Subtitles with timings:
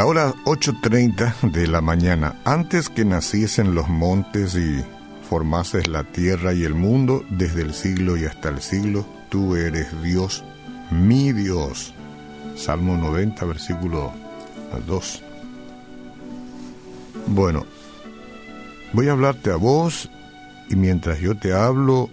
[0.00, 4.82] La hora 8.30 de la mañana, antes que naciesen los montes y
[5.28, 9.88] formases la tierra y el mundo, desde el siglo y hasta el siglo, tú eres
[10.02, 10.42] Dios,
[10.90, 11.92] mi Dios.
[12.56, 14.12] Salmo 90, versículo
[14.86, 15.22] 2.
[17.26, 17.66] Bueno,
[18.92, 20.10] voy a hablarte a vos
[20.68, 22.08] y mientras yo te hablo,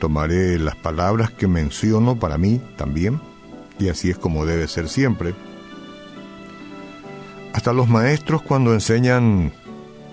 [0.00, 3.20] tomaré las palabras que menciono para mí también,
[3.78, 5.34] y así es como debe ser siempre
[7.56, 9.50] hasta los maestros cuando enseñan,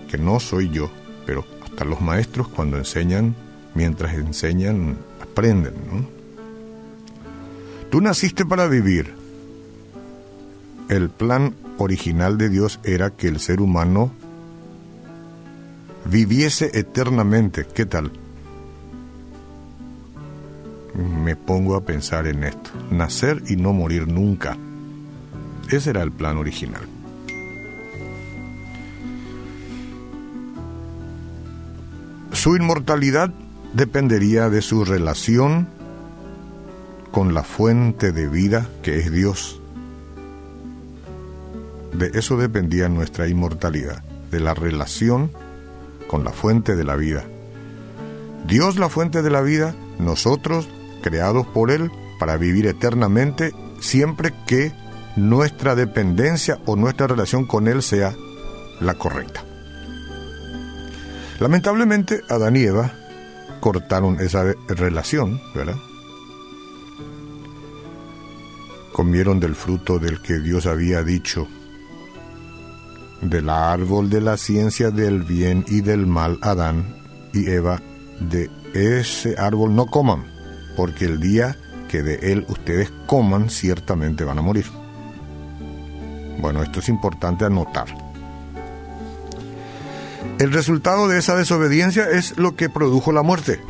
[0.10, 0.90] que no soy yo,
[1.26, 3.36] pero hasta los maestros cuando enseñan,
[3.76, 5.74] mientras enseñan, aprenden.
[5.92, 6.08] ¿no?
[7.92, 9.14] Tú naciste para vivir.
[10.88, 14.14] El plan original de Dios era que el ser humano
[16.06, 17.66] viviese eternamente.
[17.74, 18.12] ¿Qué tal?
[20.96, 22.70] Me pongo a pensar en esto.
[22.92, 24.58] Nacer y no morir nunca.
[25.70, 26.84] Ese era el plan original.
[32.32, 33.34] Su inmortalidad
[33.74, 35.68] dependería de su relación
[37.12, 39.62] con la fuente de vida que es Dios.
[41.94, 45.32] De eso dependía nuestra inmortalidad, de la relación
[46.08, 47.26] con la fuente de la vida.
[48.48, 50.68] Dios la fuente de la vida, nosotros
[51.02, 54.72] creados por Él para vivir eternamente siempre que
[55.16, 58.14] nuestra dependencia o nuestra relación con Él sea
[58.80, 59.44] la correcta.
[61.40, 62.94] Lamentablemente, Adán y Eva
[63.60, 65.78] cortaron esa relación, ¿verdad?
[68.92, 71.48] Comieron del fruto del que Dios había dicho,
[73.24, 76.96] del árbol de la ciencia del bien y del mal, Adán
[77.34, 77.82] y Eva,
[78.20, 80.26] de ese árbol no coman,
[80.76, 81.58] porque el día
[81.88, 84.66] que de él ustedes coman, ciertamente van a morir.
[86.40, 87.88] Bueno, esto es importante anotar.
[90.40, 93.62] El resultado de esa desobediencia es lo que produjo la muerte.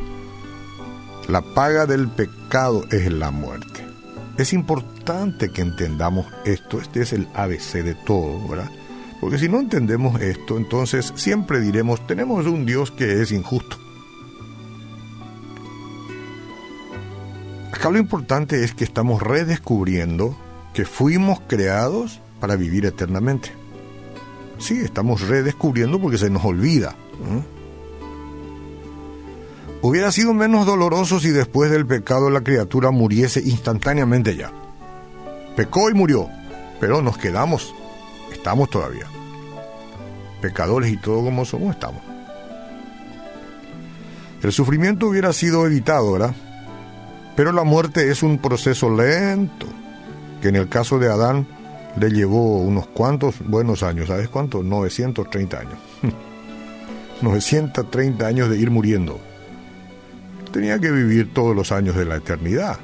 [1.28, 3.86] La paga del pecado es la muerte.
[4.38, 8.70] Es importante que entendamos esto, este es el ABC de todo, ¿verdad?
[9.20, 13.78] Porque si no entendemos esto, entonces siempre diremos, tenemos un Dios que es injusto.
[17.72, 20.36] Acá lo importante es que estamos redescubriendo
[20.72, 23.52] que fuimos creados para vivir eternamente.
[24.58, 26.94] Sí, estamos redescubriendo porque se nos olvida.
[29.82, 34.50] Hubiera sido menos doloroso si después del pecado la criatura muriese instantáneamente ya.
[35.56, 36.28] Pecó y murió,
[36.80, 37.74] pero nos quedamos,
[38.32, 39.06] estamos todavía.
[40.40, 42.02] Pecadores y todo como somos, estamos.
[44.42, 46.34] El sufrimiento hubiera sido evitado, ¿verdad?
[47.34, 49.66] Pero la muerte es un proceso lento,
[50.42, 51.46] que en el caso de Adán
[51.98, 54.62] le llevó unos cuantos buenos años, ¿sabes cuánto?
[54.62, 55.78] 930 años.
[57.22, 59.18] 930 años de ir muriendo.
[60.52, 62.78] Tenía que vivir todos los años de la eternidad.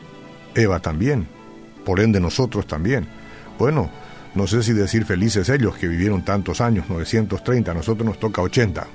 [0.54, 1.28] Eva también.
[1.84, 3.06] Por ende nosotros también.
[3.58, 3.90] Bueno,
[4.34, 8.42] no sé si decir felices ellos que vivieron tantos años, 930, a nosotros nos toca
[8.42, 8.86] 80,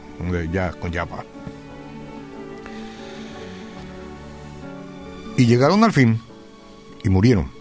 [0.51, 1.23] ya con Yapa.
[5.37, 6.19] Y llegaron al fin
[7.03, 7.51] y murieron.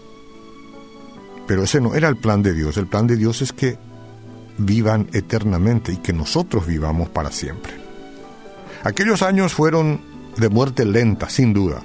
[1.47, 2.77] Pero ese no era el plan de Dios.
[2.77, 3.77] El plan de Dios es que
[4.57, 7.73] vivan eternamente y que nosotros vivamos para siempre.
[8.83, 10.01] Aquellos años fueron
[10.37, 11.83] de muerte lenta, sin duda.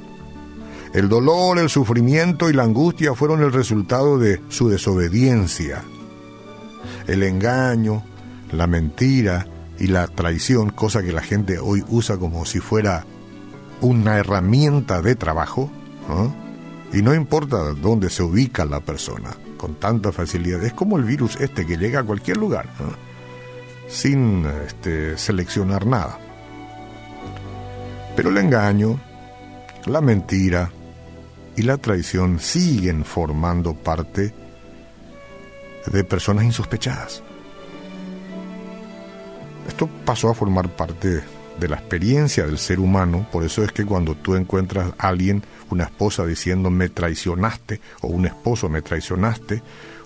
[0.93, 5.85] El dolor, el sufrimiento y la angustia fueron el resultado de su desobediencia.
[7.07, 8.03] El engaño,
[8.51, 9.47] la mentira
[9.79, 13.05] y la traición, cosa que la gente hoy usa como si fuera
[13.81, 15.71] una herramienta de trabajo,
[16.93, 20.65] y no importa dónde se ubica la persona con tanta facilidad.
[20.65, 22.67] Es como el virus este que llega a cualquier lugar,
[23.87, 26.19] sin este, seleccionar nada.
[28.17, 28.99] Pero el engaño,
[29.87, 30.71] la mentira
[31.57, 34.33] y la traición siguen formando parte
[35.87, 37.23] de personas insospechadas.
[39.69, 41.23] Esto pasó a formar parte
[41.59, 45.43] de la experiencia del ser humano, por eso es que cuando tú encuentras a alguien
[45.71, 49.63] una esposa diciendo me traicionaste, o un esposo me traicionaste,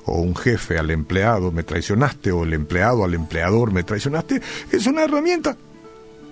[0.07, 4.43] o un jefe al empleado me traicionaste, o el empleado al empleador me traicionaste,
[4.73, 5.57] es una herramienta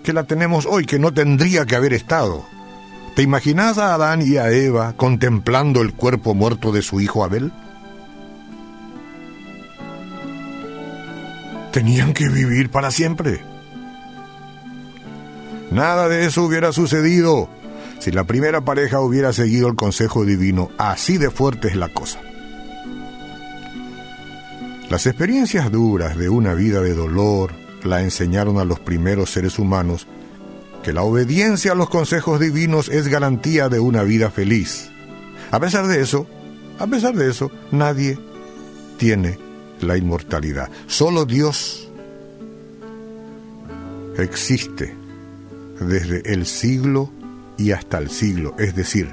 [0.03, 2.44] que la tenemos hoy, que no tendría que haber estado.
[3.14, 7.53] ¿Te imaginas a Adán y a Eva contemplando el cuerpo muerto de su hijo Abel?
[11.73, 13.43] Tenían que vivir para siempre.
[15.70, 17.50] Nada de eso hubiera sucedido
[17.99, 20.70] si la primera pareja hubiera seguido el consejo divino.
[20.79, 22.19] Así de fuerte es la cosa.
[24.88, 27.53] Las experiencias duras de una vida de dolor
[27.85, 30.06] la enseñaron a los primeros seres humanos
[30.82, 34.90] que la obediencia a los consejos divinos es garantía de una vida feliz.
[35.50, 36.26] A pesar de eso,
[36.79, 38.19] a pesar de eso, nadie
[38.96, 39.38] tiene
[39.81, 40.70] la inmortalidad.
[40.87, 41.88] Solo Dios
[44.19, 44.94] existe
[45.81, 47.11] desde el siglo
[47.58, 49.08] y hasta el siglo, es decir,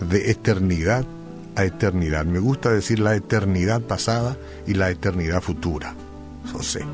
[0.00, 1.04] de eternidad
[1.56, 2.24] a eternidad.
[2.24, 5.94] Me gusta decir la eternidad pasada y la eternidad futura.
[6.52, 6.84] José.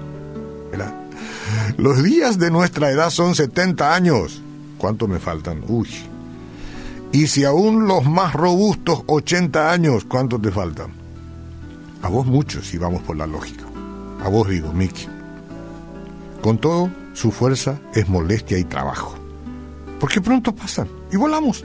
[1.76, 4.42] Los días de nuestra edad son 70 años.
[4.78, 5.62] ¿Cuánto me faltan?
[5.68, 5.88] Uy.
[7.12, 10.92] Y si aún los más robustos 80 años, ¿cuánto te faltan?
[12.02, 13.64] A vos muchos, si vamos por la lógica.
[14.22, 15.06] A vos digo, Miki.
[16.42, 19.14] Con todo, su fuerza es molestia y trabajo.
[19.98, 21.64] Porque pronto pasan y volamos.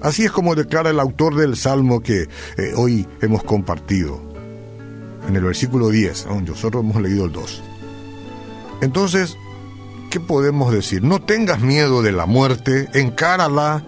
[0.00, 4.20] Así es como declara el autor del Salmo que eh, hoy hemos compartido.
[5.28, 7.62] En el versículo 10, nosotros hemos leído el 2.
[8.82, 9.38] Entonces,
[10.10, 11.04] ¿qué podemos decir?
[11.04, 13.84] No tengas miedo de la muerte, encárala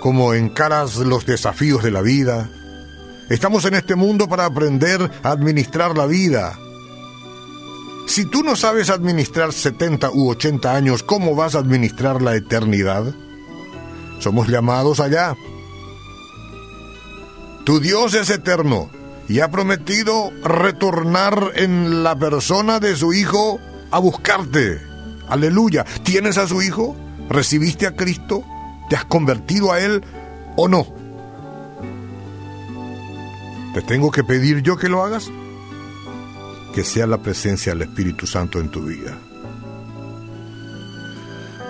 [0.00, 2.50] como encaras los desafíos de la vida.
[3.30, 6.58] Estamos en este mundo para aprender a administrar la vida.
[8.06, 13.14] Si tú no sabes administrar 70 u 80 años, ¿cómo vas a administrar la eternidad?
[14.20, 15.34] Somos llamados allá.
[17.64, 18.90] Tu Dios es eterno
[19.28, 24.80] y ha prometido retornar en la persona de su Hijo a buscarte.
[25.28, 25.84] Aleluya.
[26.04, 26.96] ¿Tienes a su Hijo?
[27.28, 28.44] ¿Recibiste a Cristo?
[28.88, 30.02] ¿Te has convertido a Él
[30.56, 30.86] o no?
[33.74, 35.28] ¿Te tengo que pedir yo que lo hagas?
[36.74, 39.18] Que sea la presencia del Espíritu Santo en tu vida.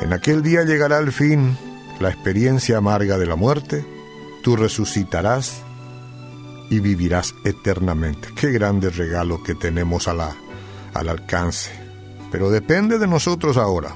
[0.03, 1.57] En aquel día llegará el fin,
[2.01, 3.85] la experiencia amarga de la muerte,
[4.43, 5.63] tú resucitarás
[6.71, 8.29] y vivirás eternamente.
[8.35, 10.37] Qué grande regalo que tenemos a la,
[10.95, 11.71] al alcance.
[12.31, 13.95] Pero depende de nosotros ahora.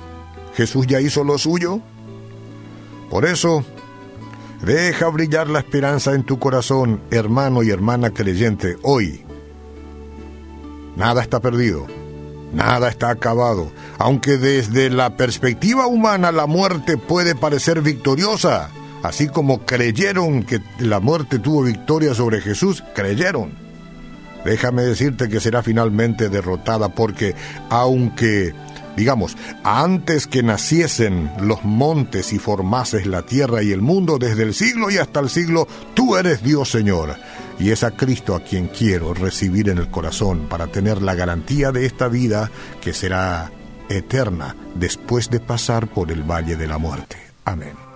[0.54, 1.80] Jesús ya hizo lo suyo.
[3.10, 3.64] Por eso,
[4.62, 9.24] deja brillar la esperanza en tu corazón, hermano y hermana creyente, hoy.
[10.96, 11.86] Nada está perdido.
[12.52, 18.70] Nada está acabado, aunque desde la perspectiva humana la muerte puede parecer victoriosa
[19.02, 23.52] así como creyeron que la muerte tuvo victoria sobre Jesús, creyeron.
[24.44, 27.34] Déjame decirte que será finalmente derrotada porque
[27.68, 28.54] aunque,
[28.96, 34.54] digamos, antes que naciesen los montes y formases la tierra y el mundo, desde el
[34.54, 37.16] siglo y hasta el siglo, tú eres Dios Señor.
[37.58, 41.70] Y es a Cristo a quien quiero recibir en el corazón para tener la garantía
[41.72, 42.50] de esta vida
[42.80, 43.52] que será
[43.90, 47.18] eterna después de pasar por el valle de la muerte.
[47.44, 47.89] Amén.